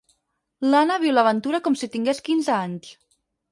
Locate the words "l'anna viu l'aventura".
0.69-1.61